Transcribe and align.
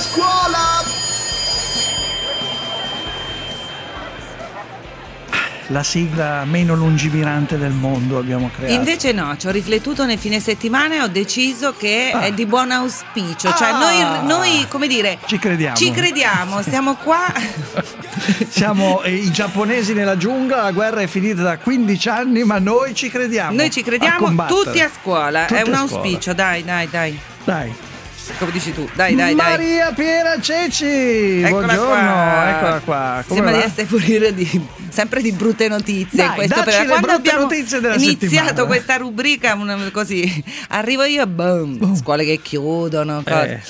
scuola! 0.00 0.98
La 5.66 5.84
sigla 5.84 6.44
meno 6.44 6.74
lungimirante 6.74 7.56
del 7.56 7.70
mondo 7.70 8.18
abbiamo 8.18 8.50
creato. 8.52 8.72
Invece 8.72 9.12
no, 9.12 9.36
ci 9.36 9.46
ho 9.46 9.50
riflettuto 9.52 10.04
nel 10.04 10.18
fine 10.18 10.40
settimana 10.40 10.96
e 10.96 11.02
ho 11.02 11.06
deciso 11.06 11.74
che 11.76 12.10
ah. 12.12 12.22
è 12.22 12.32
di 12.32 12.44
buon 12.44 12.72
auspicio. 12.72 13.54
Cioè, 13.54 13.68
ah. 13.68 13.78
noi, 13.78 14.26
noi, 14.26 14.66
come 14.68 14.88
dire, 14.88 15.18
ci 15.26 15.38
crediamo. 15.38 15.76
Ci 15.76 15.92
crediamo, 15.92 16.60
stiamo 16.62 16.94
qua. 16.96 17.32
Siamo 18.48 19.02
eh, 19.02 19.14
i 19.14 19.30
giapponesi 19.30 19.92
nella 19.92 20.16
giungla, 20.16 20.62
la 20.62 20.72
guerra 20.72 21.02
è 21.02 21.06
finita 21.06 21.42
da 21.42 21.58
15 21.58 22.08
anni, 22.08 22.42
ma 22.42 22.58
noi 22.58 22.92
ci 22.94 23.08
crediamo. 23.08 23.54
Noi 23.54 23.70
ci 23.70 23.84
crediamo 23.84 24.46
tutti 24.46 24.80
a 24.80 24.90
scuola. 24.92 25.44
Tutti 25.44 25.54
è 25.54 25.62
un 25.62 25.74
scuola. 25.74 25.80
auspicio, 25.80 26.34
dai, 26.34 26.64
dai, 26.64 26.88
dai. 26.90 27.20
Dai 27.44 27.88
come 28.38 28.50
dici 28.52 28.72
tu. 28.72 28.88
Dai, 28.94 29.14
dai, 29.14 29.34
dai. 29.34 29.50
Maria 29.50 29.92
Piera 29.92 30.40
Ceci. 30.40 31.42
Eccola 31.42 31.66
Buongiorno, 31.74 32.12
qua. 32.12 32.50
eccola 32.56 32.80
qua. 32.84 33.24
Come 33.26 33.40
Sembra 33.40 33.50
va? 33.52 33.58
di 33.58 33.64
essere 33.64 33.86
fuori 33.86 34.34
di 34.34 34.66
sempre 34.90 35.22
di 35.22 35.32
brutte 35.32 35.68
notizie. 35.68 36.26
Dai, 36.26 36.34
questo 36.34 36.62
per, 36.62 36.86
quando 36.86 37.12
abbiamo 37.12 37.50
iniziato 37.50 37.98
settimana. 37.98 38.64
questa 38.64 38.96
rubrica, 38.96 39.58
così 39.92 40.44
arrivo 40.68 41.04
io, 41.04 41.26
boom, 41.26 41.78
boom. 41.78 41.96
scuole 41.96 42.24
che 42.24 42.40
chiudono. 42.42 43.22
Eh, 43.24 43.60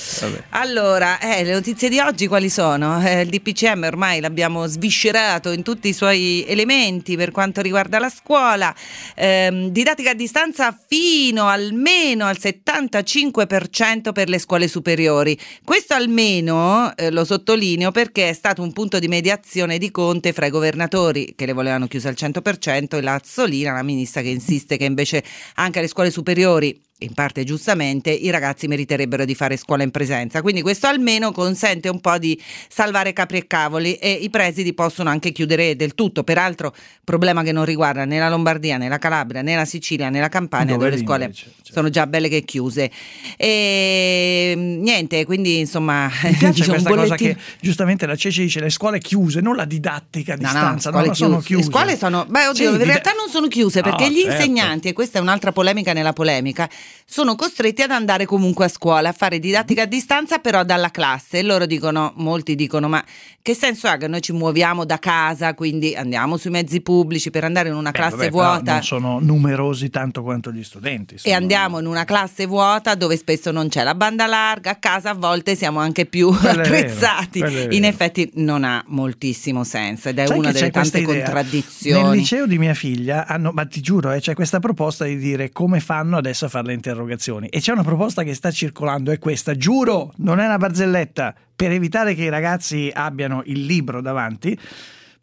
allora, 0.49 1.19
eh, 1.19 1.43
le 1.43 1.53
notizie 1.53 1.89
di 1.89 1.99
oggi 1.99 2.27
quali 2.27 2.49
sono? 2.49 3.01
Eh, 3.05 3.21
il 3.21 3.29
DPCM 3.29 3.83
ormai 3.83 4.19
l'abbiamo 4.19 4.65
sviscerato 4.65 5.51
in 5.51 5.63
tutti 5.63 5.89
i 5.89 5.93
suoi 5.93 6.45
elementi 6.47 7.15
per 7.15 7.31
quanto 7.31 7.61
riguarda 7.61 7.99
la 7.99 8.09
scuola. 8.09 8.73
Eh, 9.15 9.69
didattica 9.71 10.11
a 10.11 10.15
distanza 10.15 10.77
fino 10.87 11.47
almeno 11.47 12.25
al 12.25 12.37
75% 12.39 14.11
per 14.11 14.29
le 14.29 14.39
scuole 14.39 14.67
superiori. 14.67 15.37
Questo 15.63 15.93
almeno 15.93 16.95
eh, 16.95 17.11
lo 17.11 17.25
sottolineo 17.25 17.91
perché 17.91 18.29
è 18.29 18.33
stato 18.33 18.61
un 18.61 18.71
punto 18.73 18.99
di 18.99 19.07
mediazione 19.07 19.77
di 19.77 19.91
Conte 19.91 20.33
fra 20.33 20.45
i 20.45 20.49
governatori 20.49 21.10
genitori 21.11 21.33
che 21.35 21.45
le 21.45 21.53
volevano 21.53 21.87
chiuse 21.87 22.07
al 22.07 22.15
100% 22.17 22.97
e 22.97 23.01
la 23.01 23.15
Azzolina, 23.15 23.73
la 23.73 23.83
ministra 23.83 24.21
che 24.21 24.29
insiste 24.29 24.77
che 24.77 24.85
invece 24.85 25.23
anche 25.55 25.79
alle 25.79 25.87
scuole 25.87 26.09
superiori 26.09 26.79
in 27.01 27.13
parte 27.13 27.43
giustamente, 27.43 28.11
i 28.11 28.29
ragazzi 28.29 28.67
meriterebbero 28.67 29.25
di 29.25 29.35
fare 29.35 29.57
scuola 29.57 29.83
in 29.83 29.91
presenza. 29.91 30.41
Quindi 30.41 30.61
questo 30.61 30.87
almeno 30.87 31.31
consente 31.31 31.89
un 31.89 31.99
po' 31.99 32.17
di 32.17 32.39
salvare 32.67 33.13
capri 33.13 33.37
e 33.37 33.47
cavoli 33.47 33.95
e 33.95 34.11
i 34.11 34.29
presidi 34.29 34.73
possono 34.73 35.09
anche 35.09 35.31
chiudere 35.31 35.75
del 35.75 35.95
tutto. 35.95 36.23
Peraltro, 36.23 36.73
problema 37.03 37.43
che 37.43 37.51
non 37.51 37.65
riguarda 37.65 38.05
né 38.05 38.19
la 38.19 38.29
Lombardia, 38.29 38.77
né 38.77 38.87
la 38.87 38.97
Calabria, 38.97 39.41
né 39.41 39.55
la 39.55 39.65
Sicilia, 39.65 40.09
né 40.09 40.19
la 40.19 40.29
Campania, 40.29 40.73
dove, 40.73 40.85
dove 40.85 40.97
le 40.97 41.03
scuole 41.03 41.23
invece, 41.25 41.51
certo. 41.55 41.73
sono 41.73 41.89
già 41.89 42.05
belle 42.07 42.29
che 42.29 42.43
chiuse. 42.43 42.91
E 43.37 44.53
niente, 44.55 45.25
quindi 45.25 45.59
insomma, 45.59 46.09
mi 46.23 46.33
piace 46.37 46.65
questa 46.65 46.89
cosa 46.89 47.15
che 47.15 47.35
giustamente 47.59 48.05
la 48.05 48.15
CECI 48.15 48.41
dice 48.41 48.59
le 48.59 48.69
scuole 48.69 48.99
chiuse, 48.99 49.41
non 49.41 49.55
la 49.55 49.65
didattica 49.65 50.33
a 50.33 50.35
no, 50.35 50.41
distanza, 50.43 50.89
no, 50.91 51.03
no, 51.03 51.13
sono 51.13 51.39
chiuse. 51.39 51.65
Le 51.65 51.71
scuole 51.71 51.97
sono, 51.97 52.25
beh, 52.27 52.47
oddio, 52.47 52.73
sì, 52.73 52.79
in 52.79 52.85
realtà 52.85 53.11
non 53.11 53.27
sono 53.29 53.47
chiuse 53.47 53.81
perché 53.81 54.05
no, 54.05 54.11
gli 54.11 54.21
certo. 54.21 54.35
insegnanti, 54.35 54.87
e 54.89 54.93
questa 54.93 55.17
è 55.17 55.21
un'altra 55.21 55.51
polemica 55.51 55.93
nella 55.93 56.13
polemica, 56.13 56.69
sono 57.05 57.35
costretti 57.35 57.81
ad 57.81 57.91
andare 57.91 58.25
comunque 58.25 58.65
a 58.65 58.69
scuola, 58.69 59.09
a 59.09 59.13
fare 59.13 59.39
didattica 59.39 59.83
a 59.83 59.85
distanza 59.85 60.39
però 60.39 60.63
dalla 60.63 60.91
classe 60.91 61.39
e 61.39 61.43
loro 61.43 61.65
dicono, 61.65 62.13
molti 62.15 62.55
dicono 62.55 62.87
ma 62.87 63.03
che 63.41 63.55
senso 63.55 63.87
ha 63.87 63.97
che 63.97 64.07
noi 64.07 64.21
ci 64.21 64.33
muoviamo 64.33 64.85
da 64.85 64.99
casa, 64.99 65.55
quindi 65.55 65.95
andiamo 65.95 66.37
sui 66.37 66.51
mezzi 66.51 66.81
pubblici 66.81 67.31
per 67.31 67.43
andare 67.43 67.69
in 67.69 67.75
una 67.75 67.89
Beh, 67.89 67.97
classe 67.97 68.15
vabbè, 68.15 68.29
vuota. 68.29 68.73
Non 68.73 68.83
sono 68.83 69.19
numerosi 69.19 69.89
tanto 69.89 70.21
quanto 70.21 70.51
gli 70.51 70.63
studenti. 70.63 71.17
Sono... 71.17 71.33
E 71.33 71.37
andiamo 71.37 71.79
in 71.79 71.87
una 71.87 72.05
classe 72.05 72.45
vuota 72.45 72.93
dove 72.93 73.17
spesso 73.17 73.51
non 73.51 73.67
c'è 73.67 73.83
la 73.83 73.95
banda 73.95 74.27
larga, 74.27 74.71
a 74.71 74.75
casa 74.75 75.09
a 75.09 75.13
volte 75.15 75.55
siamo 75.55 75.79
anche 75.79 76.05
più 76.05 76.31
quello 76.31 76.61
attrezzati. 76.61 77.43
In 77.71 77.85
effetti 77.85 78.29
non 78.35 78.63
ha 78.63 78.83
moltissimo 78.87 79.63
senso 79.63 80.09
ed 80.09 80.19
è 80.19 80.27
Sai 80.27 80.37
una 80.37 80.51
delle 80.51 80.69
tante 80.69 81.01
contraddizioni. 81.01 82.03
Nel 82.03 82.17
liceo 82.17 82.45
di 82.45 82.59
mia 82.59 82.75
figlia 82.75 83.25
hanno, 83.25 83.51
ma 83.51 83.65
ti 83.65 83.81
giuro, 83.81 84.11
eh, 84.11 84.19
c'è 84.19 84.35
questa 84.35 84.59
proposta 84.59 85.05
di 85.05 85.17
dire 85.17 85.51
come 85.51 85.79
fanno 85.79 86.17
adesso 86.17 86.45
a 86.45 86.49
fare 86.49 86.67
le 86.67 86.73
interrogazioni. 86.81 87.47
E 87.47 87.59
c'è 87.59 87.71
una 87.71 87.83
proposta 87.83 88.23
che 88.23 88.33
sta 88.33 88.49
circolando, 88.49 89.11
è 89.11 89.19
questa, 89.19 89.55
giuro, 89.55 90.13
non 90.17 90.39
è 90.39 90.45
una 90.45 90.57
barzelletta, 90.57 91.35
per 91.55 91.71
evitare 91.71 92.15
che 92.15 92.23
i 92.23 92.29
ragazzi 92.29 92.91
abbiano 92.93 93.43
il 93.45 93.65
libro 93.65 94.01
davanti 94.01 94.57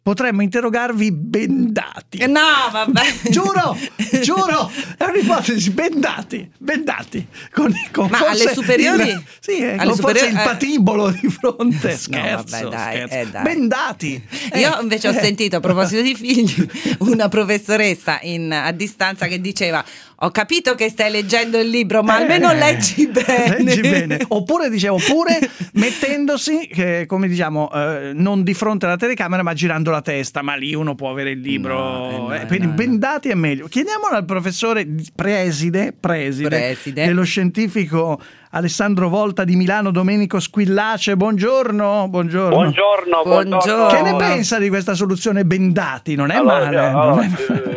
potremmo 0.09 0.41
interrogarvi 0.41 1.11
bendati. 1.11 2.25
No, 2.25 2.69
vabbè. 2.71 3.01
giuro, 3.29 3.77
giuro, 4.21 4.71
è 4.97 5.03
un'ipotesi, 5.03 5.69
bendati, 5.69 6.49
bendati. 6.57 7.27
Con, 7.51 7.71
con 7.91 8.07
Ma 8.09 8.29
alle 8.29 8.51
superiori? 8.53 9.09
Il, 9.09 9.23
sì, 9.39 9.57
eh, 9.57 9.75
alle 9.77 9.93
superiori, 9.93 10.29
il 10.29 10.41
patibolo 10.43 11.11
di 11.11 11.29
fronte. 11.29 11.95
Scherzo, 11.95 12.63
no, 12.63 12.69
vabbè, 12.69 12.75
dai, 12.75 12.95
scherzo. 12.95 13.15
Eh, 13.15 13.27
dai. 13.27 13.43
Bendati. 13.43 14.27
Io 14.55 14.79
invece 14.81 15.09
ho 15.09 15.11
eh. 15.11 15.19
sentito, 15.19 15.57
a 15.57 15.59
proposito 15.59 16.01
di 16.01 16.15
figli, 16.15 16.67
una 16.99 17.27
professoressa 17.27 18.19
in, 18.23 18.51
a 18.51 18.71
distanza 18.71 19.27
che 19.27 19.39
diceva 19.39 19.83
ho 20.21 20.31
capito 20.31 20.75
che 20.75 20.89
stai 20.89 21.11
leggendo 21.11 21.57
il 21.59 21.69
libro, 21.69 22.03
ma 22.03 22.15
almeno 22.15 22.51
eh, 22.51 22.55
leggi 22.55 23.07
bene. 23.07 23.63
Leggi 23.63 23.79
bene. 23.79 24.19
Oppure, 24.27 24.69
dicevo, 24.69 24.95
oppure 24.95 25.39
mettendosi, 25.73 26.63
eh, 26.63 27.05
come 27.07 27.29
diciamo, 27.29 27.71
eh, 27.71 28.11
non 28.13 28.43
di 28.43 28.53
fronte 28.53 28.85
alla 28.85 28.97
telecamera, 28.97 29.43
ma 29.43 29.53
girando 29.53 29.91
la 29.91 30.01
testa. 30.01 30.41
Ma 30.41 30.55
lì 30.55 30.73
uno 30.73 30.95
può 30.95 31.09
avere 31.09 31.31
il 31.31 31.39
libro. 31.39 31.77
No, 31.77 32.33
eh, 32.33 32.39
no, 32.39 32.45
quindi 32.47 32.67
no, 32.67 32.73
bendati 32.73 33.29
è 33.29 33.33
meglio. 33.33 33.67
Chiediamolo 33.67 34.15
al 34.15 34.25
professore 34.25 34.85
preside, 35.15 35.93
preside, 35.97 36.49
preside. 36.49 37.05
dello 37.05 37.23
scientifico 37.23 38.21
Alessandro 38.51 39.07
Volta 39.07 39.45
di 39.45 39.55
Milano, 39.55 39.89
Domenico 39.89 40.41
Squillace. 40.41 41.15
Buongiorno. 41.15 42.07
Buongiorno. 42.09 42.55
Buongiorno. 42.55 43.21
buongiorno. 43.23 43.87
Che 43.87 44.01
ne 44.01 44.15
pensa 44.17 44.59
di 44.59 44.67
questa 44.67 44.95
soluzione 44.95 45.45
bendati? 45.45 46.15
Non 46.15 46.29
è 46.29 46.35
allora, 46.35 46.65
male. 46.65 46.77
Allora, 46.77 47.05
non 47.05 47.19
è 47.19 47.27
male 47.27 47.68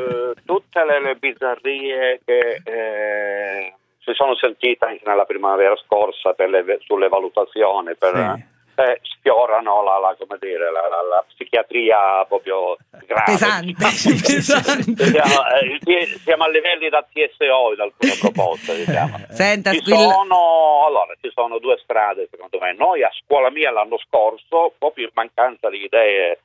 tutte 0.52 0.84
le, 0.84 1.00
le 1.00 1.14
bizzarrie 1.14 2.20
che 2.26 2.60
eh, 2.62 3.74
si 4.00 4.12
sono 4.12 4.36
sentite 4.36 4.84
anche 4.84 5.02
nella 5.06 5.24
primavera 5.24 5.74
scorsa 5.76 6.34
le, 6.36 6.78
sulle 6.84 7.08
valutazioni 7.08 7.94
per, 7.96 8.12
sì. 8.36 8.82
eh, 8.82 9.00
sfiorano 9.02 9.82
la, 9.82 9.98
la, 9.98 10.16
dire, 10.38 10.70
la, 10.70 10.88
la, 11.08 11.24
psichiatria 11.26 12.22
proprio 12.28 12.76
grave. 13.06 13.32
Pesante. 13.32 13.72
pesante. 13.78 15.04
Siamo, 15.06 15.46
eh, 15.86 16.06
siamo, 16.22 16.44
a 16.44 16.48
livelli 16.50 16.90
da 16.90 17.02
TSO 17.02 17.72
in 17.72 17.80
alcune 17.80 18.16
proposte. 18.20 18.76
Diciamo. 18.76 19.24
Senta, 19.32 19.70
ci, 19.72 19.80
sono, 19.84 20.84
allora, 20.84 21.14
ci 21.19 21.30
sono 21.32 21.58
due 21.60 21.78
strade 21.82 22.28
secondo 22.30 22.58
me. 22.58 22.74
Noi 22.74 23.02
a 23.02 23.10
scuola 23.24 23.48
mia 23.48 23.70
l'anno 23.70 23.96
scorso, 23.96 24.74
proprio 24.76 25.06
in 25.06 25.12
mancanza 25.14 25.70
di 25.70 25.82
idee 25.82 26.40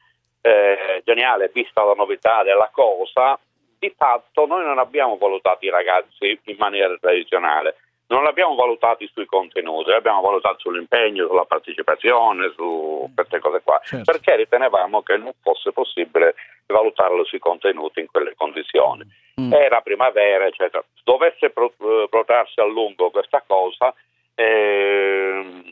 eh, 0.48 1.02
geniale, 1.04 1.52
vista 1.54 1.84
la 1.84 1.94
novità 1.94 2.44
della 2.44 2.70
cosa, 2.72 3.38
di 3.80 3.94
fatto 3.96 4.46
noi 4.46 4.64
non 4.64 4.80
abbiamo 4.80 5.18
valutato 5.18 5.66
i 5.66 5.70
ragazzi 5.70 6.40
in 6.46 6.56
maniera 6.58 6.96
tradizionale, 7.00 7.76
non 8.08 8.24
l'abbiamo 8.24 8.56
valutati 8.56 9.10
sui 9.14 9.26
contenuti, 9.26 9.90
l'abbiamo 9.90 10.22
valutato 10.22 10.60
sull'impegno, 10.60 11.28
sulla 11.28 11.46
partecipazione, 11.46 12.54
su 12.56 13.10
queste 13.14 13.40
cose 13.40 13.62
qua, 13.64 13.80
certo. 13.84 14.12
perché 14.12 14.36
ritenevamo 14.38 15.02
che 15.02 15.18
non 15.18 15.34
fosse 15.42 15.72
possibile 15.72 16.36
valutarlo 16.68 17.26
sui 17.26 17.40
contenuti 17.40 18.00
in 18.00 18.08
quelle 18.10 18.34
condizioni. 18.36 19.06
Mm. 19.40 19.54
Era 19.54 19.82
primavera, 19.82 20.46
eccetera. 20.46 20.84
Dovesse 21.04 21.52
protrarsi 21.52 22.60
a 22.60 22.66
lungo 22.66 23.12
questa 23.12 23.44
cosa, 23.46 23.94
eh, 24.36 25.64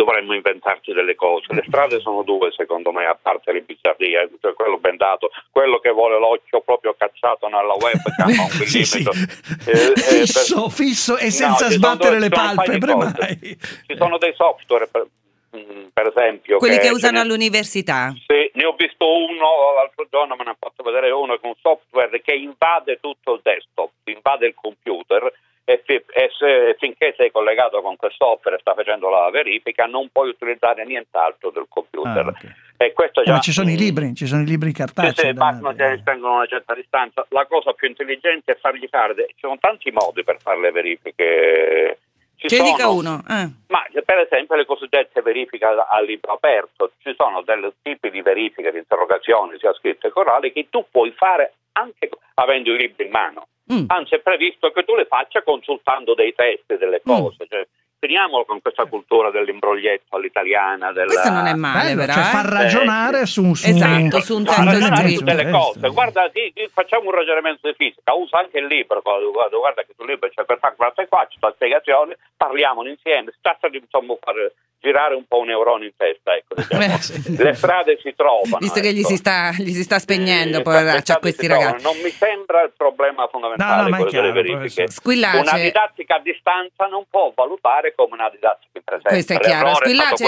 dovremmo 0.00 0.34
inventarci 0.34 0.92
delle 0.94 1.14
cose. 1.14 1.52
Le 1.52 1.64
strade 1.66 2.00
sono 2.00 2.22
due, 2.22 2.50
secondo 2.56 2.90
me, 2.90 3.04
a 3.04 3.18
parte 3.20 3.52
le 3.52 3.60
bizzarrie, 3.60 4.30
cioè 4.40 4.54
quello 4.54 4.78
bendato, 4.78 5.30
quello 5.50 5.78
che 5.78 5.90
vuole 5.90 6.18
l'occhio 6.18 6.62
proprio 6.62 6.94
cacciato 6.96 7.48
nella 7.48 7.74
webcam 7.74 8.28
a 8.28 8.44
un 8.44 8.56
millimetro. 8.58 9.12
sì, 9.12 9.28
Eh, 9.70 9.92
fisso, 9.96 10.62
per... 10.62 10.70
fisso 10.72 11.16
e 11.18 11.30
senza 11.30 11.66
no, 11.66 11.72
sbattere 11.72 12.16
due, 12.16 12.20
le 12.20 12.28
palpebre 12.30 12.94
mai. 12.94 13.58
Ci 13.86 13.96
sono 13.96 14.16
dei 14.16 14.32
software, 14.34 14.86
per, 14.86 15.06
mm, 15.54 15.88
per 15.92 16.06
esempio... 16.06 16.56
Quelli 16.56 16.76
che, 16.76 16.88
che 16.88 16.90
usano 16.90 17.18
ne... 17.18 17.20
all'università? 17.20 18.14
Sì, 18.26 18.50
ne 18.54 18.64
ho 18.64 18.72
visto 18.72 19.04
uno 19.04 19.74
l'altro 19.76 20.06
giorno, 20.10 20.34
me 20.34 20.44
ne 20.44 20.50
ha 20.50 20.56
fatto 20.58 20.82
vedere 20.82 21.10
uno 21.10 21.38
con 21.38 21.50
un 21.50 21.56
software 21.60 22.22
che 22.22 22.32
invade 22.32 22.98
tutto 23.00 23.34
il 23.34 23.40
desktop, 23.42 23.90
invade 24.04 24.46
il 24.46 24.54
computer 24.54 25.30
e, 25.70 25.82
e 25.86 26.30
se, 26.36 26.74
finché 26.78 27.14
sei 27.16 27.30
collegato 27.30 27.80
con 27.80 27.94
software 28.10 28.56
e 28.56 28.60
sta 28.60 28.74
facendo 28.74 29.08
la 29.08 29.30
verifica 29.30 29.86
non 29.86 30.08
puoi 30.10 30.30
utilizzare 30.30 30.84
nient'altro 30.84 31.50
del 31.50 31.66
computer. 31.68 32.26
Ah, 32.26 32.28
okay. 32.30 32.54
E 32.76 32.92
questo 32.92 33.22
già, 33.22 33.34
ma 33.34 33.40
ci 33.40 33.52
sono 33.52 33.70
i 33.70 33.76
libri, 33.76 34.14
ci 34.14 34.26
sono 34.26 34.42
i 34.42 34.46
libri 34.46 34.72
cartacei. 34.72 35.30
Sì, 35.30 35.32
bastano 35.34 35.74
che 35.74 36.00
tengono 36.02 36.36
una 36.36 36.46
certa 36.46 36.74
distanza. 36.74 37.24
La 37.28 37.46
cosa 37.46 37.72
più 37.72 37.88
intelligente 37.88 38.52
è 38.52 38.58
fargli 38.58 38.88
fare, 38.88 39.14
ci 39.28 39.40
sono 39.40 39.58
tanti 39.60 39.90
modi 39.90 40.24
per 40.24 40.38
fare 40.40 40.60
le 40.60 40.72
verifiche. 40.72 41.98
Ci 42.36 42.48
Ce 42.48 42.56
sono, 42.56 42.70
dica 42.70 42.88
uno. 42.88 43.22
Eh. 43.28 43.48
Ma 43.68 43.84
per 44.02 44.18
esempio 44.18 44.56
le 44.56 44.64
cosiddette 44.64 45.20
verifiche 45.20 45.66
a 45.66 46.00
libro 46.00 46.32
aperto, 46.32 46.92
ci 47.02 47.14
sono 47.16 47.42
dei 47.42 47.70
tipi 47.82 48.10
di 48.10 48.22
verifiche, 48.22 48.72
di 48.72 48.78
interrogazioni, 48.78 49.58
sia 49.58 49.74
scritte 49.74 50.10
che 50.10 50.18
orali, 50.18 50.50
che 50.50 50.68
tu 50.70 50.86
puoi 50.90 51.12
fare 51.12 51.52
anche 51.72 52.08
avendo 52.34 52.72
i 52.72 52.78
libri 52.78 53.04
in 53.04 53.10
mano. 53.10 53.46
Mm. 53.72 53.84
Anzi, 53.86 54.14
è 54.14 54.20
previsto 54.20 54.70
che 54.70 54.84
tu 54.84 54.94
le 54.94 55.06
faccia 55.06 55.42
consultando 55.42 56.14
dei 56.14 56.34
testi, 56.34 56.76
delle 56.76 57.00
mm. 57.00 57.08
cose. 57.08 57.44
Mm. 57.44 57.46
Cioè, 57.48 57.66
ti 58.00 58.06
finiamo 58.06 58.44
con 58.44 58.60
questa 58.62 58.86
cultura 58.86 59.30
dell'imbroglietto 59.30 60.16
all'italiana. 60.16 60.90
Della... 60.92 61.06
Questo 61.06 61.30
non 61.30 61.46
è 61.46 61.54
male, 61.54 61.94
Bello, 61.94 62.12
cioè 62.12 62.22
eh? 62.22 62.26
far 62.26 62.46
ragionare 62.46 63.26
su, 63.26 63.54
su 63.54 63.68
Esatto, 63.68 64.20
su 64.20 64.36
un 64.36 64.44
testo 64.44 64.96
scritto. 64.96 65.24
delle 65.24 65.50
cose. 65.50 65.88
Guarda, 65.90 66.30
ti- 66.30 66.52
facciamo 66.72 67.10
un 67.10 67.14
ragionamento 67.14 67.68
di 67.68 67.74
fisica, 67.76 68.14
usa 68.14 68.38
anche 68.38 68.58
il 68.58 68.66
libro, 68.66 69.00
guarda, 69.02 69.56
guarda 69.56 69.82
che 69.82 69.92
sul 69.96 70.06
libro 70.06 70.28
c'è 70.30 70.44
per 70.44 70.58
fare 70.58 70.74
questa 70.76 71.06
qua, 71.06 71.26
c'è 71.28 71.36
la 71.40 71.52
spiegazione, 71.54 72.16
parliamo 72.36 72.86
insieme, 72.88 73.32
si 73.32 73.38
tratta 73.40 73.68
di 73.68 73.76
insomma, 73.76 74.16
fare 74.18 74.54
girare 74.80 75.14
un 75.14 75.24
po' 75.28 75.38
un 75.40 75.46
neurone 75.46 75.84
in 75.86 75.92
testa, 75.96 76.34
ecco, 76.34 76.54
diciamo. 76.60 76.82
Eh, 76.82 76.98
sì. 76.98 77.36
Le 77.36 77.52
strade 77.54 77.98
si 78.02 78.14
trovano. 78.16 78.56
Visto 78.58 78.80
che 78.80 78.92
gli 78.92 79.00
ecco. 79.00 79.08
si 79.08 79.16
sta, 79.16 79.50
gli 79.56 79.72
si 79.72 79.82
sta 79.82 79.98
spegnendo, 79.98 80.58
Eh, 80.58 80.62
poveraccio, 80.62 80.90
le 80.92 80.96
a 80.98 81.00
strade 81.00 81.20
questi 81.20 81.40
si 81.42 81.46
trovano. 81.48 81.70
ragazzi. 81.72 81.84
Non 81.84 81.96
mi 82.02 82.10
sembra 82.10 82.62
il 82.62 82.72
problema 82.76 83.26
fondamentale 83.28 83.82
No, 83.82 83.88
no, 83.88 83.96
quello 83.96 84.10
delle 84.10 84.10
chiaro, 84.10 84.32
verifiche. 84.32 84.58
professore. 84.58 84.90
Squillace. 84.90 85.38
Una 85.38 85.58
didattica 85.58 86.14
a 86.16 86.20
distanza 86.20 86.86
non 86.86 87.04
può 87.10 87.32
valutare 87.34 87.94
come 87.94 88.14
una 88.14 88.30
didattica 88.30 88.70
in 88.78 88.82
presenza. 88.84 89.08
Questo 89.10 89.32
è 89.34 89.38
chiaro. 89.38 89.74
Squillace, 89.74 90.24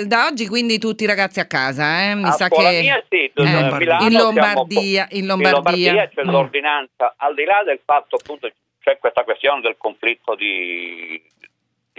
eh, 0.00 0.04
da 0.06 0.26
oggi 0.26 0.48
quindi 0.48 0.78
tutti 0.78 1.04
i 1.04 1.06
ragazzi 1.06 1.40
a 1.40 1.46
casa, 1.46 2.10
eh? 2.10 2.14
Mi 2.14 2.24
A 2.28 2.32
sa 2.32 2.48
che 2.48 2.80
mia 2.80 3.02
sì, 3.08 3.30
Eh, 3.32 3.42
a 3.46 3.76
Milano 3.76 4.06
in 4.06 4.12
Lombardia, 4.12 5.06
in 5.10 5.26
Lombardia. 5.26 6.08
c'è 6.08 6.22
Mm. 6.24 6.30
l'ordinanza, 6.30 7.14
al 7.16 7.34
di 7.34 7.44
là 7.44 7.62
del 7.64 7.80
fatto 7.84 8.16
appunto 8.16 8.50
c'è 8.82 8.98
questa 8.98 9.22
questione 9.24 9.60
del 9.62 9.76
conflitto 9.78 10.34
di 10.34 11.22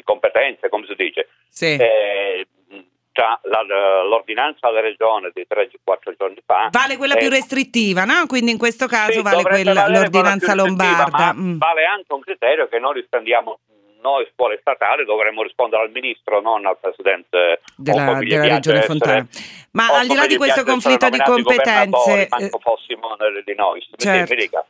competenze, 0.06 0.69
come 0.69 0.86
si 0.88 0.96
dice. 0.96 1.28
Sì. 1.50 1.75
Eh, 1.75 2.48
la- 3.44 4.04
l'ordinanza 4.04 4.68
della 4.68 4.81
regione 4.81 5.31
di 5.34 5.46
3-4 5.48 6.16
giorni 6.18 6.42
fa. 6.46 6.68
Vale 6.72 6.98
quella 6.98 7.16
eh, 7.16 7.19
più 7.19 7.30
restrittiva, 7.30 8.04
no? 8.04 8.25
Quindi 8.28 8.52
in 8.52 8.57
questo 8.57 8.88
caso 8.88 9.13
sì, 9.13 9.22
vale 9.22 9.42
quella, 9.42 9.88
l'ordinanza 9.88 10.54
lombarda. 10.54 11.34
ma 11.34 11.34
Mm. 11.34 11.57
vale 11.57 11.86
anche 11.86 12.12
un 12.13 12.19
criterio 12.19 12.68
che 12.68 12.80
noi 12.80 12.94
rispondiamo 12.96 13.60
noi 14.02 14.28
scuole 14.34 14.60
statali 14.62 15.04
dovremmo 15.04 15.42
rispondere 15.42 15.81
al 15.81 15.90
ministro, 15.90 16.40
non 16.40 16.63
al 16.68 16.78
presidente 16.80 17.62
Della, 17.75 18.13
della 18.19 18.48
regione 18.48 18.81
Fontana. 18.84 19.28
Ma 19.72 19.88
al 19.98 20.06
di 20.06 20.13
là 20.13 20.28
di 20.28 20.38
questo 20.38 20.63
conflitto 20.63 21.10
di 21.10 21.18
competenze, 21.18 22.28
eh, 22.28 22.50
fossimo 22.60 23.16
di 23.44 23.56
noi. 23.56 23.84
Certo. 23.98 24.34
mi 24.36 24.40
dica. 24.40 24.63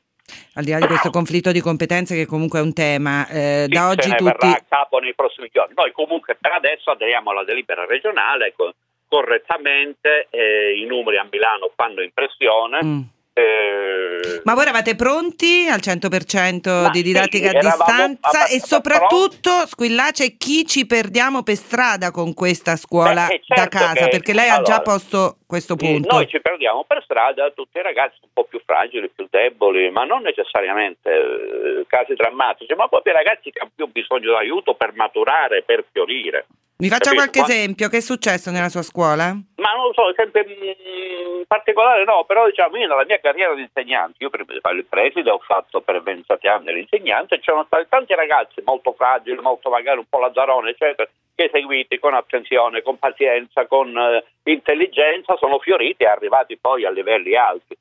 Al 0.56 0.63
di 0.63 0.72
là 0.72 0.80
di 0.80 0.88
questo 0.88 1.10
conflitto 1.10 1.51
di 1.51 1.60
competenze 1.62 2.16
che 2.16 2.25
comunque 2.25 2.60
è 2.60 2.62
un 2.62 2.74
tema, 2.74 3.27
eh, 3.27 3.66
Sì, 3.68 3.74
da 3.74 3.89
oggi 3.89 4.10
ne 4.10 4.16
tutti... 4.16 4.31
verrà 4.31 4.56
a 4.57 4.63
capo 4.68 4.98
nei 5.00 5.13
prossimi 5.13 5.50
giorni. 5.51 5.74
Noi 5.75 5.92
comunque 5.92 6.36
per 6.39 6.51
adesso 6.51 6.92
aderiamo 6.92 7.31
alla 7.31 7.44
delibera 7.44 7.86
regionale 7.86 8.54
co- 8.56 8.74
correttamente, 9.07 10.27
eh, 10.31 10.77
i 10.80 10.86
numeri 10.86 11.18
a 11.18 11.27
Milano 11.30 11.72
fanno 11.75 12.01
impressione. 12.01 12.83
Mm. 12.83 13.00
eh, 13.33 14.42
Ma 14.44 14.54
voi 14.54 14.63
eravate 14.63 14.95
pronti 14.95 15.68
al 15.69 15.80
100% 15.80 16.81
Ma 16.83 16.89
di 16.89 16.98
sì, 17.00 17.04
didattica 17.04 17.48
a 17.50 17.56
eravamo 17.56 17.83
distanza 18.07 18.48
e 18.48 18.60
soprattutto, 18.60 19.66
Squillace, 19.68 20.38
chi 20.38 20.66
ci 20.66 20.86
perdiamo 20.86 21.44
per 21.44 21.56
strada 21.56 22.12
con 22.12 22.33
questa 22.33 22.75
scuola 22.77 23.27
Beh, 23.27 23.42
da 23.48 23.56
certo 23.56 23.77
casa? 23.77 23.94
che- 24.06 24.07
Perché 24.10 24.33
lei 24.33 24.50
ha 24.50 24.62
già 24.62 24.75
allora, 24.75 24.81
posto 24.81 25.38
questo 25.46 25.76
punto. 25.76 26.16
Noi 26.16 26.28
ci 26.28 26.42
perdiamo 26.42 26.84
per 26.84 27.02
strada 27.04 27.52
tutti 27.52 27.78
i 27.78 27.82
ragazzi 27.82 28.18
un 28.22 28.30
po' 28.34 28.46
più 28.46 28.62
fragili, 28.66 29.10
più 29.10 29.28
deboli, 29.30 29.90
ma 29.92 30.04
non 30.04 30.22
necessariamente 30.22 31.10
eh, 31.10 31.86
casi 31.88 32.14
drammatici, 32.14 32.74
ma 32.74 32.88
proprio 32.88 33.14
i 33.14 33.18
ragazzi 33.18 33.52
che 33.52 33.60
hanno 33.60 33.72
più 33.74 33.88
bisogno 33.88 34.32
di 34.32 34.36
aiuto 34.36 34.76
per 34.76 34.94
maturare, 34.94 35.64
per 35.64 35.86
fiorire. 35.92 36.46
Mi 36.78 36.90
faccia 36.90 37.12
Capito? 37.12 37.22
qualche 37.22 37.40
Qua- 37.40 37.48
esempio, 37.48 37.88
che 37.88 37.98
è 37.98 38.02
successo 38.02 38.52
nella 38.52 38.68
sua 38.68 38.82
scuola? 38.82 39.32
Ma 39.32 39.72
non 39.74 39.86
lo 39.88 39.94
so, 39.94 40.12
sempre 40.14 40.46
mm, 40.46 41.40
in 41.40 41.46
particolare 41.48 42.04
no, 42.04 42.26
però 42.26 42.46
diciamo 42.48 42.76
io 42.76 42.88
nella 42.88 43.06
mia 43.06 43.20
carriera 43.22 43.54
di 43.54 43.62
insegnante, 43.62 44.18
io 44.20 44.30
prima 44.30 44.52
di 44.52 44.60
fare 44.60 44.76
il 44.76 44.86
preside 44.86 45.30
ho 45.30 45.40
fatto 45.40 45.80
per 45.80 46.04
27 46.04 46.46
anni 46.50 46.74
l'insegnante 46.74 47.40
c'erano 47.40 47.64
stati 47.68 47.86
tanti 47.88 48.14
ragazzi 48.14 48.62
molto 48.66 48.92
fragili, 48.92 49.40
molto 49.40 49.70
magari 49.70 50.00
un 50.00 50.10
po' 50.10 50.20
lazzarone, 50.20 50.72
eccetera, 50.72 51.10
che 51.36 51.50
seguiti 51.52 52.00
con 52.00 52.14
attenzione, 52.14 52.82
con 52.82 52.98
pazienza, 52.98 53.68
con 53.68 53.96
eh, 53.96 54.24
intelligenza, 54.52 55.36
sono 55.38 55.60
fioriti 55.60 56.04
e 56.04 56.08
arrivati 56.08 56.58
poi 56.58 56.86
a 56.86 56.90
livelli 56.92 57.36
alti. 57.36 57.78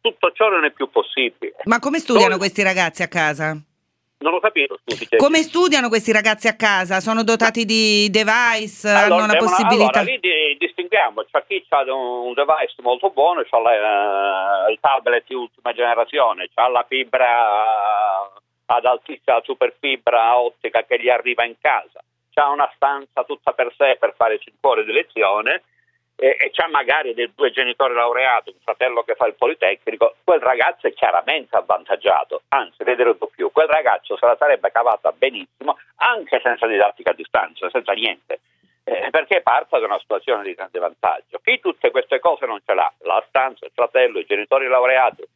Tutto 0.00 0.30
ciò 0.32 0.48
non 0.48 0.64
è 0.64 0.70
più 0.70 0.90
possibile. 0.90 1.56
Ma 1.64 1.78
come 1.80 1.98
studiano 1.98 2.30
Noi- 2.30 2.38
questi 2.38 2.62
ragazzi 2.62 3.02
a 3.02 3.08
casa? 3.08 3.56
Non 4.20 4.34
ho 4.34 4.40
capito, 4.40 4.80
scusi. 4.84 5.06
Come 5.16 5.42
studiano 5.42 5.88
questi 5.88 6.10
ragazzi 6.10 6.48
a 6.48 6.56
casa? 6.56 6.98
Sono 6.98 7.22
dotati 7.22 7.64
di 7.64 8.08
device? 8.10 8.88
Hanno 8.88 9.16
la 9.18 9.26
devono- 9.26 9.36
possibilità? 9.38 10.00
allora, 10.00 10.02
lì 10.02 10.18
di- 10.18 10.56
distinguiamo, 10.58 11.22
c'è 11.30 11.44
chi 11.46 11.64
ha 11.68 11.94
un 11.94 12.32
device 12.34 12.74
molto 12.82 13.10
buono, 13.10 13.42
c'ha 13.48 13.60
la- 13.60 14.66
il 14.70 14.78
tablet 14.80 15.24
di 15.28 15.34
ultima 15.34 15.72
generazione, 15.72 16.48
c'ha 16.52 16.68
la 16.68 16.84
fibra 16.88 18.28
ad 18.66 18.84
altissima 18.84 19.40
superfibra 19.44 20.38
ottica 20.40 20.82
che 20.82 21.00
gli 21.00 21.08
arriva 21.08 21.44
in 21.44 21.54
casa, 21.60 22.02
c'ha 22.38 22.48
una 22.50 22.70
stanza 22.76 23.24
tutta 23.24 23.52
per 23.52 23.74
sé 23.76 23.96
per 23.98 24.14
fare 24.14 24.38
5 24.38 24.70
ore 24.70 24.84
di 24.84 24.92
lezione 24.92 25.64
e, 26.14 26.36
e 26.38 26.50
c'ha 26.52 26.68
magari 26.68 27.12
dei 27.12 27.32
due 27.34 27.50
genitori 27.50 27.94
laureati, 27.94 28.50
un 28.50 28.60
fratello 28.62 29.02
che 29.02 29.16
fa 29.16 29.26
il 29.26 29.34
politecnico, 29.34 30.14
quel 30.22 30.40
ragazzo 30.40 30.86
è 30.86 30.92
chiaramente 30.92 31.56
avvantaggiato, 31.56 32.42
anzi, 32.48 32.84
le 32.84 32.94
di 32.94 33.02
più, 33.34 33.50
quel 33.50 33.66
ragazzo 33.66 34.16
se 34.16 34.24
la 34.24 34.36
sarebbe 34.38 34.70
cavata 34.70 35.10
benissimo 35.10 35.78
anche 35.96 36.40
senza 36.40 36.68
didattica 36.68 37.10
a 37.10 37.14
distanza, 37.14 37.68
senza 37.70 37.92
niente 37.92 38.38
eh, 38.84 39.08
perché 39.10 39.42
parte 39.42 39.80
da 39.80 39.86
una 39.86 39.98
situazione 39.98 40.44
di 40.44 40.54
grande 40.54 40.78
vantaggio. 40.78 41.40
Chi 41.42 41.58
tutte 41.58 41.90
queste 41.90 42.20
cose 42.20 42.46
non 42.46 42.60
ce 42.64 42.72
l'ha, 42.72 42.92
la 43.00 43.22
stanza, 43.28 43.66
il 43.66 43.72
fratello, 43.74 44.20
i 44.20 44.26
genitori 44.26 44.68
laureati, 44.68 45.26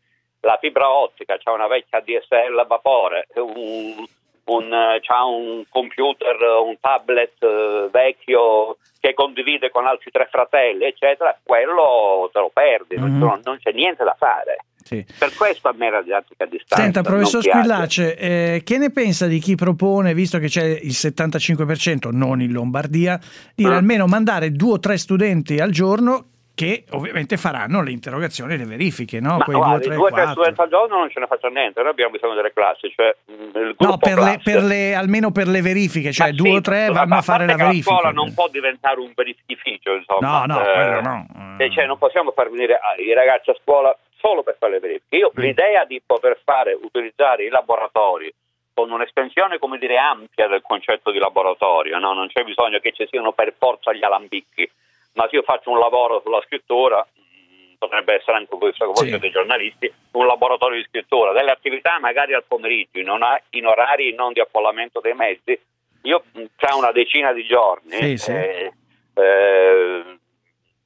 la 0.40 0.56
fibra 0.60 0.88
ottica, 0.88 1.36
c'ha 1.38 1.50
una 1.50 1.66
vecchia 1.66 2.00
DSL 2.00 2.58
a 2.58 2.64
vapore, 2.64 3.26
un, 3.34 4.06
un, 4.44 4.72
eh, 4.72 5.00
c'ha 5.00 5.24
un 5.24 5.64
computer, 5.68 6.36
un 6.64 6.76
tablet 6.80 7.32
eh, 7.42 7.88
vecchio 7.92 8.78
che 9.00 9.14
condivide 9.14 9.70
con 9.70 9.86
altri 9.86 10.10
tre 10.10 10.28
fratelli, 10.30 10.84
eccetera, 10.84 11.36
quello 11.42 12.28
te 12.32 12.38
lo 12.38 12.50
perdi, 12.52 12.96
non- 12.96 13.10
Mhm. 13.12 13.18
non, 13.18 13.40
non 13.44 13.58
c'è 13.60 13.72
niente 13.72 14.04
da 14.04 14.14
fare. 14.18 14.58
Sì. 14.84 15.04
Per 15.16 15.32
questo 15.34 15.68
a 15.68 15.74
me 15.76 15.90
la 15.90 16.02
didattica 16.02 16.42
a 16.44 16.46
distanza. 16.48 16.82
Senta, 16.82 17.02
professor. 17.02 17.40
Squillace, 17.42 18.16
eh, 18.16 18.62
che 18.64 18.78
ne 18.78 18.90
pensa 18.90 19.26
di 19.26 19.38
chi 19.38 19.54
propone, 19.54 20.12
visto 20.12 20.38
che 20.38 20.48
c'è 20.48 20.64
il 20.64 20.92
75%, 20.92 22.10
non 22.10 22.40
in 22.40 22.50
Lombardia, 22.52 23.18
di 23.54 23.64
Ah. 23.64 23.76
almeno 23.76 24.06
mandare 24.06 24.50
due 24.50 24.72
o 24.72 24.78
tre 24.80 24.98
studenti 24.98 25.58
al 25.60 25.70
giorno 25.70 26.26
che 26.62 26.84
ovviamente 26.90 27.36
faranno 27.36 27.82
le 27.82 27.90
interrogazioni 27.90 28.54
e 28.54 28.56
le 28.56 28.64
verifiche, 28.64 29.18
no? 29.20 29.38
Ma 29.38 29.44
Quei 29.44 29.56
guardi, 29.56 29.86
due, 29.88 29.96
due 29.96 30.04
o 30.04 30.06
tre, 30.10 30.14
quattro. 30.22 30.32
studenti 30.42 30.60
al 30.60 30.68
giorno 30.68 30.98
non 30.98 31.10
ce 31.10 31.20
ne 31.20 31.26
faccio 31.26 31.48
niente, 31.48 31.80
noi 31.80 31.90
abbiamo 31.90 32.10
bisogno 32.12 32.34
delle 32.34 32.52
classi, 32.52 32.92
cioè 32.94 33.14
gruppo 33.26 33.84
No, 33.84 33.98
per 33.98 34.18
le, 34.18 34.40
per 34.42 34.62
le- 34.62 34.94
almeno 34.94 35.32
per 35.32 35.48
le 35.48 35.60
verifiche, 35.60 36.12
cioè 36.12 36.28
Ma 36.30 36.34
due 36.36 36.50
sì, 36.50 36.56
o 36.56 36.60
tre 36.60 36.88
vanno 36.90 37.16
a 37.16 37.22
fare 37.22 37.46
la 37.46 37.56
verifica. 37.56 37.90
La 37.94 37.98
scuola 37.98 38.12
non 38.14 38.32
può 38.34 38.48
diventare 38.48 39.00
un 39.00 39.10
verifichificio, 39.14 39.90
No, 39.90 39.96
insomma. 39.96 40.44
no, 40.46 40.60
Eh, 40.60 40.72
quello 40.72 41.00
no. 41.00 41.26
e 41.58 41.70
cioè, 41.72 41.86
non 41.86 41.98
possiamo 41.98 42.30
far 42.32 42.48
venire 42.50 42.74
ah, 42.74 43.00
i 43.00 43.12
ragazzi 43.12 43.50
a 43.50 43.56
scuola 43.60 43.96
solo 44.20 44.42
per 44.44 44.56
fare 44.58 44.72
le 44.74 44.78
verifiche. 44.80 45.16
Io 45.16 45.32
Mm. 45.36 45.42
l'idea 45.42 45.84
di 45.84 46.00
poter 46.04 46.38
fare, 46.44 46.78
utilizzare 46.80 47.44
i 47.44 47.48
laboratori 47.48 48.32
con 48.74 48.90
un'estensione, 48.90 49.58
come 49.58 49.78
dire, 49.78 49.96
ampia 49.98 50.46
del 50.48 50.62
concetto 50.62 51.10
di 51.10 51.18
laboratorio, 51.18 51.98
no? 51.98 52.12
non 52.14 52.28
c'è 52.28 52.42
bisogno 52.44 52.78
che 52.78 52.92
ci 52.92 53.06
siano 53.10 53.32
per 53.32 53.52
forza 53.58 53.92
gli 53.92 54.02
alambicchi, 54.04 54.70
ma 55.14 55.26
se 55.28 55.36
io 55.36 55.42
faccio 55.42 55.70
un 55.70 55.78
lavoro 55.78 56.20
sulla 56.24 56.40
scrittura, 56.42 57.06
mh, 57.14 57.74
potrebbe 57.78 58.14
essere 58.14 58.36
anche 58.36 58.56
questo 58.56 58.86
che 58.86 58.92
voi 58.92 59.04
Sì. 59.04 59.10
siete 59.10 59.30
giornalisti, 59.30 59.92
un 60.12 60.26
laboratorio 60.26 60.78
di 60.78 60.86
scrittura, 60.88 61.32
delle 61.32 61.50
attività 61.50 61.98
magari 61.98 62.34
al 62.34 62.44
pomeriggio, 62.44 62.98
in, 62.98 63.08
ona- 63.10 63.40
in 63.50 63.66
orari 63.66 64.14
non 64.14 64.32
di 64.32 64.40
affollamento 64.40 65.00
dei 65.00 65.14
mezzi. 65.14 65.58
Io 66.02 66.24
mh, 66.32 66.44
tra 66.56 66.74
una 66.74 66.90
decina 66.92 67.32
di 67.32 67.44
giorni 67.44 67.92
Sì, 67.92 68.16
sì. 68.16 68.32
eh, 68.32 68.72
eh, 69.14 70.18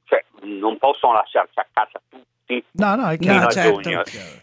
cioè, 0.05 0.23
non 0.41 0.77
possono 0.77 1.13
lasciarci 1.13 1.59
a 1.59 1.67
casa 1.73 1.99
tutti 2.47 2.63
No, 2.71 2.95
no, 2.95 3.09
è 3.09 3.17
chiaro. 3.17 3.47
a 3.47 3.51
certo. 3.51 3.89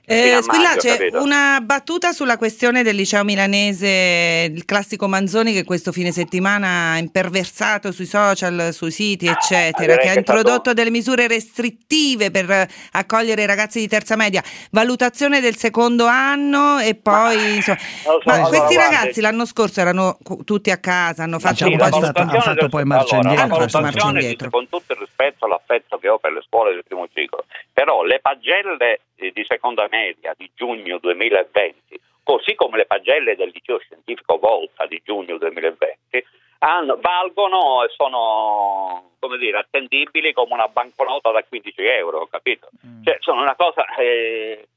Eh, 0.06 0.22
Fino 0.24 0.36
a 0.38 0.42
Squillace, 0.42 0.88
maggio, 0.88 0.88
capito? 0.98 1.22
una 1.22 1.60
battuta 1.62 2.12
sulla 2.12 2.36
questione 2.36 2.82
del 2.82 2.94
liceo 2.94 3.24
milanese, 3.24 4.50
il 4.52 4.64
classico 4.66 5.08
Manzoni 5.08 5.52
che 5.54 5.64
questo 5.64 5.92
fine 5.92 6.12
settimana 6.12 6.92
ha 6.92 6.98
imperversato 6.98 7.90
sui 7.90 8.04
social, 8.04 8.70
sui 8.72 8.90
siti, 8.90 9.26
eccetera, 9.26 9.94
direi 9.94 9.98
che 9.98 10.08
ha 10.08 10.12
è 10.12 10.20
stato- 10.20 10.38
introdotto 10.38 10.72
delle 10.74 10.90
misure 10.90 11.26
restrittive 11.26 12.30
per 12.30 12.50
eh, 12.50 12.68
accogliere 12.92 13.42
i 13.42 13.46
ragazzi 13.46 13.78
di 13.78 13.88
terza 13.88 14.14
media, 14.16 14.42
valutazione 14.72 15.40
del 15.40 15.56
secondo 15.56 16.04
anno 16.04 16.78
e 16.78 16.94
poi... 16.94 17.54
insomma- 17.56 17.78
non 18.04 18.14
lo 18.16 18.20
so, 18.20 18.30
ma 18.30 18.48
questi 18.48 18.74
guardi, 18.74 18.96
ragazzi 18.96 19.20
l'anno 19.22 19.46
scorso 19.46 19.80
erano 19.80 20.18
tutti 20.44 20.70
a 20.70 20.76
casa, 20.76 21.22
hanno 21.22 21.38
fatto 21.38 21.64
Diciamo 21.64 21.72
un 21.72 21.78
po' 21.78 21.98
di... 21.98 22.04
hanno 22.20 22.40
fatto 22.40 22.68
poi 22.68 22.84
marcia 22.84 23.16
allora, 23.16 23.42
indietro, 23.44 23.80
marcia 23.80 24.08
indietro. 24.08 24.50
con 24.50 24.68
tutto 24.68 24.92
il 24.92 24.98
rispetto 24.98 25.46
e 25.46 25.48
l'affetto 25.48 25.96
che 25.98 26.08
ho 26.08 26.18
per 26.18 26.32
le 26.32 26.42
scuole 26.46 26.72
del 26.74 26.84
primo 26.86 27.06
ciclo, 27.14 27.44
però 27.72 27.93
le 28.02 28.20
pagelle 28.20 29.00
eh, 29.16 29.30
di 29.32 29.44
seconda 29.46 29.86
media 29.90 30.34
di 30.36 30.50
giugno 30.54 30.98
2020, 30.98 32.00
così 32.22 32.54
come 32.54 32.78
le 32.78 32.86
pagelle 32.86 33.36
del 33.36 33.50
liceo 33.52 33.78
scientifico 33.78 34.38
Volta 34.38 34.86
di 34.86 35.00
giugno 35.04 35.38
2020, 35.38 36.24
hanno- 36.58 36.98
valgono 37.00 37.84
e 37.84 37.88
sono 37.96 39.10
come 39.18 39.38
dire, 39.38 39.58
attendibili 39.58 40.32
come 40.32 40.52
una 40.52 40.68
banconota 40.68 41.30
da 41.30 41.42
15 41.42 41.82
euro, 41.82 42.26
capito? 42.26 42.68
Mm. 42.86 43.04
Cioè, 43.04 43.16
sono 43.20 43.40
una 43.40 43.54
cosa 43.56 43.84
eh, 43.96 44.68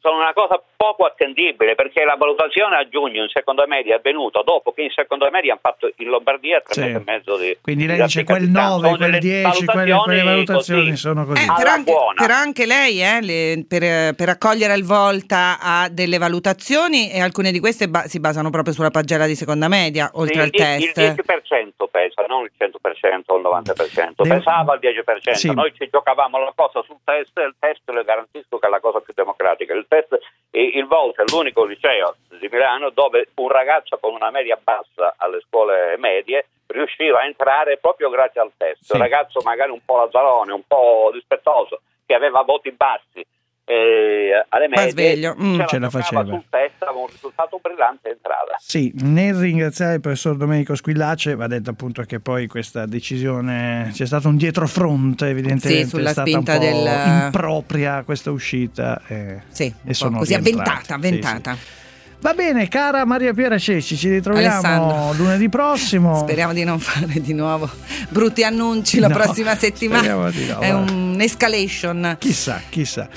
sono 0.00 0.18
una 0.18 0.32
cosa 0.32 0.62
poco 0.76 1.04
attendibile 1.04 1.74
perché 1.74 2.04
la 2.04 2.14
valutazione 2.16 2.76
a 2.76 2.88
giugno 2.88 3.22
in 3.22 3.28
seconda 3.28 3.66
media 3.66 3.94
è 3.94 3.98
avvenuta 3.98 4.42
dopo 4.42 4.72
che 4.72 4.82
in 4.82 4.90
seconda 4.90 5.28
media 5.30 5.52
hanno 5.52 5.60
fatto 5.62 5.90
in 5.96 6.08
Lombardia 6.08 6.60
tre 6.60 6.72
Sì. 6.74 6.80
mesi 6.80 6.94
e 6.96 7.02
mezzo 7.04 7.36
di 7.36 7.58
Quindi 7.60 7.86
lei 7.86 7.96
di 7.96 8.02
dice 8.02 8.24
quel 8.24 8.46
didattica 8.46 8.68
9, 8.68 8.80
Sono 8.86 8.96
quel 8.96 9.10
delle 9.10 9.18
10, 9.18 9.64
quelle, 9.64 9.96
quelle 10.04 10.22
valutazioni 10.22 10.80
così. 10.90 10.96
sono 10.96 11.24
così. 11.26 11.42
Eh, 11.42 11.52
però, 11.56 11.70
anche, 11.70 11.92
buona. 11.92 12.14
però 12.22 12.34
anche 12.34 12.66
lei 12.66 13.02
eh, 13.02 13.20
le- 13.20 13.64
per, 13.68 14.14
per 14.14 14.28
accogliere 14.28 14.74
il 14.74 14.84
Volta 14.84 15.58
ha 15.60 15.88
delle 15.90 16.18
valutazioni 16.18 17.10
e 17.10 17.20
alcune 17.20 17.50
di 17.52 17.60
queste 17.60 17.88
ba- 17.88 18.06
si 18.06 18.20
basano 18.20 18.50
proprio 18.50 18.72
sulla 18.72 18.90
pagella 18.90 19.26
di 19.26 19.34
seconda 19.34 19.68
media, 19.68 20.10
oltre 20.14 20.34
Sì, 20.34 20.40
al 20.40 20.46
il- 20.46 20.52
test. 20.92 20.96
Il 20.98 21.14
10% 21.14 21.86
pesa, 21.90 22.24
non 22.28 22.44
il 22.44 22.52
100% 22.56 23.32
o 23.32 23.36
il 23.36 23.42
90%, 23.42 24.22
Devo- 24.22 24.34
pesava 24.36 24.74
il 24.74 24.80
10%. 24.80 25.34
Sì. 25.34 25.52
Noi 25.52 25.72
ci 25.76 25.88
giocavamo 25.90 26.38
la 26.38 26.52
cosa 26.54 26.82
sul 26.86 26.98
test 27.04 27.36
e 27.38 27.42
il 27.44 27.54
test 27.58 27.82
le 27.90 28.04
garantisco 28.04 28.58
che 28.58 28.66
è 28.66 28.70
la 28.70 28.80
cosa 28.80 29.00
più 29.00 29.12
democratica. 29.14 29.74
Il 29.78 29.86
test, 29.88 30.18
il 30.50 30.86
Volta 30.86 31.22
è 31.22 31.24
l'unico 31.30 31.64
liceo 31.64 32.16
di 32.28 32.48
Milano 32.50 32.90
dove 32.90 33.28
un 33.36 33.48
ragazzo 33.48 33.98
con 33.98 34.14
una 34.14 34.30
media 34.30 34.58
bassa 34.62 35.14
alle 35.16 35.40
scuole 35.40 35.96
medie 35.98 36.46
riusciva 36.66 37.20
a 37.20 37.24
entrare 37.24 37.78
proprio 37.78 38.10
grazie 38.10 38.40
al 38.40 38.52
test. 38.56 38.82
Sì. 38.82 38.92
Un 38.92 38.98
ragazzo 38.98 39.40
magari 39.42 39.70
un 39.70 39.84
po' 39.84 39.98
lazzarone, 39.98 40.52
un 40.52 40.66
po' 40.66 41.10
dispettoso, 41.12 41.80
che 42.04 42.14
aveva 42.14 42.42
voti 42.42 42.70
bassi. 42.72 43.24
Eh, 43.70 44.46
alle 44.48 44.68
medie 44.68 44.90
sveglio, 44.90 45.36
mm. 45.38 45.60
Ce 45.66 45.78
la 45.78 45.90
faceva. 45.90 46.24
sul 46.24 46.42
test 46.48 46.82
aveva 46.82 47.00
un 47.00 47.06
risultato 47.12 47.58
brillante 47.60 48.08
e 48.08 48.12
entrava 48.12 48.56
Sì, 48.58 48.90
nel 49.02 49.34
ringraziare 49.34 49.94
il 49.96 50.00
professor 50.00 50.36
Domenico 50.36 50.74
Squillace 50.74 51.34
va 51.34 51.46
detto 51.46 51.68
appunto 51.70 52.02
che 52.04 52.18
poi 52.18 52.46
questa 52.46 52.86
decisione 52.86 53.90
c'è 53.92 54.06
stato 54.06 54.28
un 54.28 54.36
dietrofronte 54.36 55.28
evidentemente 55.28 55.82
Sì, 55.84 55.88
sulla 55.88 56.08
è 56.08 56.12
stata 56.12 56.28
spinta 56.30 56.52
un 56.54 56.58
po' 56.58 56.64
del- 56.64 57.22
impropria 57.24 58.02
questa 58.04 58.30
uscita 58.30 59.02
e, 59.06 59.40
Sì, 59.48 59.72
e 59.84 59.92
sono 59.94 60.18
così 60.18 60.34
rientrati. 60.36 60.58
avventata, 60.60 60.84
Sì, 60.86 60.92
avventata. 60.92 61.54
sì. 61.54 61.76
Va 62.20 62.34
bene, 62.34 62.66
cara 62.66 63.04
Maria 63.04 63.32
Piera 63.32 63.58
Cesci, 63.58 63.96
ci 63.96 64.08
ritroviamo 64.08 64.48
Alessandro. 64.56 65.12
lunedì 65.22 65.48
prossimo. 65.48 66.16
Speriamo 66.26 66.52
di 66.52 66.64
non 66.64 66.80
fare 66.80 67.20
di 67.20 67.32
nuovo 67.32 67.70
brutti 68.08 68.42
annunci 68.42 68.98
la 68.98 69.06
No, 69.08 69.14
prossima 69.14 69.54
settimana. 69.54 70.00
speriamo 70.00 70.30
di 70.30 70.46
no, 70.46 70.58
È 70.58 70.70
un'escalation. 70.72 72.16
Chissà, 72.18 72.60
chissà. 72.68 73.08